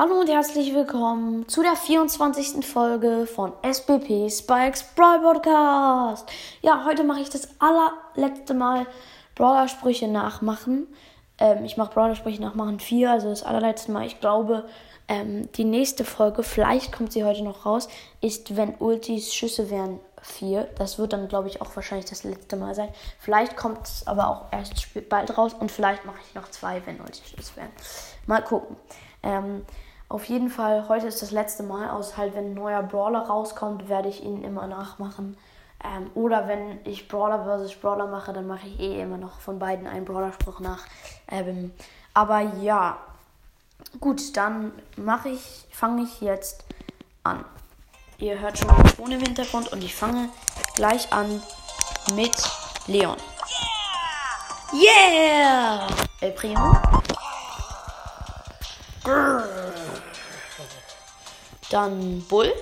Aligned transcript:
Hallo 0.00 0.20
und 0.20 0.28
herzlich 0.28 0.72
willkommen 0.76 1.48
zu 1.48 1.60
der 1.60 1.74
24. 1.74 2.64
Folge 2.64 3.26
von 3.26 3.52
SBP 3.68 4.30
Spikes 4.30 4.84
Brawl 4.94 5.18
Podcast. 5.18 6.30
Ja, 6.62 6.84
heute 6.84 7.02
mache 7.02 7.18
ich 7.18 7.30
das 7.30 7.48
allerletzte 7.58 8.54
Mal 8.54 8.86
Brawler-Sprüche 9.34 10.06
nachmachen. 10.06 10.86
Ähm, 11.38 11.64
ich 11.64 11.76
mache 11.76 11.92
Brawler-Sprüche 11.94 12.40
nachmachen 12.40 12.78
4, 12.78 13.10
also 13.10 13.28
das 13.30 13.42
allerletzte 13.42 13.90
Mal. 13.90 14.06
Ich 14.06 14.20
glaube, 14.20 14.68
ähm, 15.08 15.50
die 15.56 15.64
nächste 15.64 16.04
Folge, 16.04 16.44
vielleicht 16.44 16.92
kommt 16.92 17.12
sie 17.12 17.24
heute 17.24 17.42
noch 17.42 17.66
raus, 17.66 17.88
ist, 18.20 18.56
wenn 18.56 18.76
Ultis 18.78 19.34
Schüsse 19.34 19.68
wären 19.68 19.98
4. 20.22 20.68
Das 20.78 21.00
wird 21.00 21.12
dann, 21.12 21.26
glaube 21.26 21.48
ich, 21.48 21.60
auch 21.60 21.74
wahrscheinlich 21.74 22.08
das 22.08 22.22
letzte 22.22 22.54
Mal 22.54 22.76
sein. 22.76 22.90
Vielleicht 23.18 23.56
kommt 23.56 23.84
es 23.84 24.06
aber 24.06 24.28
auch 24.28 24.52
erst 24.52 24.74
bald 25.08 25.36
raus 25.36 25.54
und 25.58 25.72
vielleicht 25.72 26.04
mache 26.04 26.18
ich 26.24 26.36
noch 26.36 26.48
zwei, 26.52 26.86
wenn 26.86 27.00
Ultis 27.00 27.30
Schüsse 27.30 27.56
wären. 27.56 27.70
Mal 28.26 28.44
gucken. 28.44 28.76
Ähm, 29.24 29.64
auf 30.08 30.24
jeden 30.24 30.48
Fall, 30.48 30.88
heute 30.88 31.06
ist 31.06 31.20
das 31.20 31.32
letzte 31.32 31.62
Mal, 31.62 31.90
aus 31.90 32.16
halt, 32.16 32.34
wenn 32.34 32.52
ein 32.52 32.54
neuer 32.54 32.82
Brawler 32.82 33.20
rauskommt, 33.20 33.88
werde 33.88 34.08
ich 34.08 34.22
ihn 34.22 34.42
immer 34.42 34.66
nachmachen. 34.66 35.36
Ähm, 35.84 36.10
oder 36.14 36.48
wenn 36.48 36.84
ich 36.84 37.08
Brawler 37.08 37.44
vs. 37.44 37.76
Brawler 37.76 38.06
mache, 38.06 38.32
dann 38.32 38.46
mache 38.46 38.66
ich 38.66 38.80
eh 38.80 39.00
immer 39.00 39.18
noch 39.18 39.38
von 39.40 39.58
beiden 39.58 39.86
einen 39.86 40.04
Brawler-Spruch 40.06 40.60
nach. 40.60 40.80
Ähm, 41.30 41.72
aber 42.14 42.40
ja, 42.40 42.96
gut, 44.00 44.36
dann 44.36 44.72
mache 44.96 45.28
ich, 45.28 45.66
fange 45.70 46.02
ich 46.02 46.20
jetzt 46.20 46.64
an. 47.22 47.44
Ihr 48.18 48.40
hört 48.40 48.58
schon 48.58 48.74
den 48.76 48.96
Ton 48.96 49.12
im 49.12 49.20
Hintergrund 49.20 49.70
und 49.72 49.84
ich 49.84 49.94
fange 49.94 50.30
gleich 50.74 51.12
an 51.12 51.40
mit 52.14 52.34
Leon. 52.86 53.16
Yeah! 54.72 55.86
El 56.20 56.32
Primo. 56.32 56.76
Dann 61.70 62.22
Bull. 62.28 62.52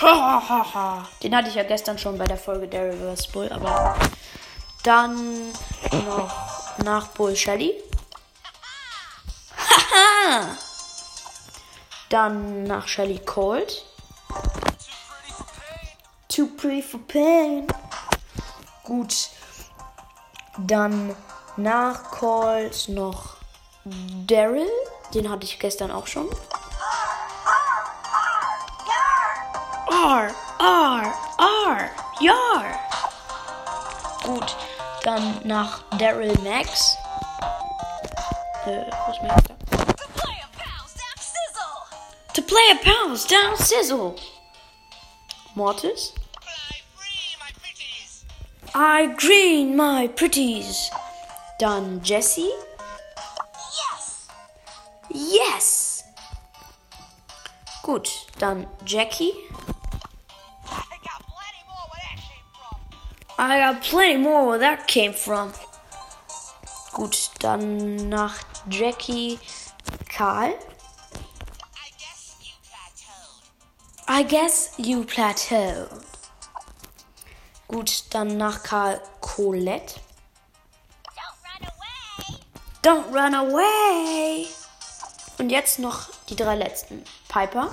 Den 1.22 1.36
hatte 1.36 1.48
ich 1.48 1.54
ja 1.54 1.62
gestern 1.62 1.98
schon 1.98 2.18
bei 2.18 2.26
der 2.26 2.36
Folge 2.36 2.68
der 2.68 2.92
Reverse 2.92 3.30
Bull, 3.32 3.50
aber 3.50 3.96
dann 4.82 5.50
noch 5.92 6.30
nach 6.84 7.08
Bull 7.08 7.34
Shelly. 7.34 7.82
dann 12.10 12.64
nach 12.64 12.86
Shelly 12.86 13.18
Cold. 13.18 13.84
Too 16.28 16.48
pretty 16.56 16.82
for 16.82 17.00
pain. 17.08 17.66
Gut. 18.84 19.30
Dann 20.58 21.16
nach 21.56 22.10
Cold 22.10 22.88
noch 22.88 23.36
Daryl. 23.84 24.68
Den 25.14 25.30
hatte 25.30 25.44
ich 25.44 25.58
gestern 25.58 25.90
auch 25.90 26.06
schon. 26.06 26.28
R, 30.06 30.32
R, 30.60 31.14
R, 31.36 31.90
Yar. 32.20 32.80
Gut, 34.22 34.56
dann 35.02 35.40
nach 35.42 35.82
Daryl 35.98 36.32
Max. 36.44 36.96
Äh, 38.66 38.84
was? 38.86 39.18
To 42.34 42.42
play 42.42 42.70
a 42.70 42.76
pals 42.84 43.26
down 43.26 43.56
sizzle. 43.56 44.14
Mortis. 45.56 46.12
I 48.76 49.08
green 49.16 49.74
my 49.74 50.06
pretties. 50.06 50.88
Dann 51.58 52.00
Jessie. 52.04 52.52
Yes 53.74 54.28
Yes! 55.08 56.04
Gut, 57.82 58.08
dann 58.38 58.68
Jackie. 58.84 59.32
I 63.38 63.58
got 63.58 63.82
plenty 63.82 64.16
more 64.16 64.46
where 64.46 64.58
that 64.58 64.86
came 64.86 65.12
from. 65.12 65.52
Gut, 66.94 67.30
dann 67.40 68.08
nach 68.08 68.38
Jackie 68.70 69.38
Karl. 70.08 70.54
I 74.08 74.22
guess 74.22 74.72
you 74.78 75.04
plateaued. 75.04 75.90
Gut, 77.68 78.04
dann 78.10 78.38
nach 78.38 78.62
Karl 78.62 79.00
Colette. 79.20 80.00
Don't 82.82 83.12
run 83.12 83.34
away. 83.34 84.46
Und 85.38 85.50
jetzt 85.50 85.78
noch 85.78 86.08
die 86.28 86.36
drei 86.36 86.54
letzten. 86.54 87.04
Piper. 87.28 87.68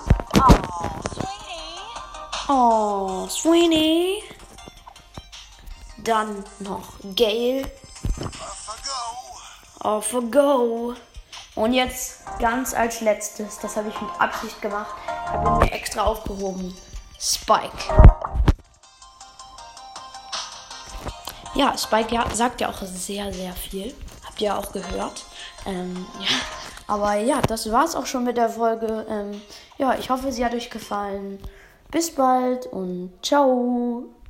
Oh, 2.50 3.28
Sweeney. 3.30 4.24
Dann 6.04 6.44
noch 6.60 6.94
Gale. 7.16 7.70
Off 9.80 10.14
a 10.14 10.20
go. 10.20 10.96
Und 11.56 11.74
jetzt 11.74 12.24
ganz 12.40 12.74
als 12.74 13.02
letztes, 13.02 13.60
das 13.60 13.78
habe 13.78 13.90
ich 13.90 14.02
mit 14.02 14.10
Absicht 14.20 14.62
gemacht, 14.62 14.96
habe 15.28 15.66
ich 15.66 15.70
mir 15.70 15.76
extra 15.76 16.04
aufgehoben. 16.04 16.76
Spike. 17.20 17.72
Ja, 21.56 21.78
Spike 21.78 22.14
ja, 22.14 22.28
sagt 22.34 22.62
ja 22.62 22.70
auch 22.70 22.82
sehr, 22.82 23.32
sehr 23.32 23.54
viel. 23.54 23.94
Habt 24.26 24.42
ihr 24.42 24.58
auch 24.58 24.72
gehört. 24.72 25.24
Ähm, 25.66 26.06
ja. 26.20 26.28
Aber 26.88 27.16
ja, 27.16 27.42
das 27.42 27.72
war's 27.72 27.96
auch 27.96 28.08
schon 28.08 28.24
mit 28.24 28.38
der 28.38 28.50
Folge. 28.50 29.06
Ähm, 29.08 29.42
ja, 29.78 29.96
ich 29.96 30.10
hoffe, 30.10 30.32
sie 30.32 30.44
hat 30.44 30.54
euch 30.54 30.70
gefallen. 30.70 31.40
Bis 31.92 32.14
bald 32.14 32.66
und 32.66 33.14
ciao. 33.22 34.06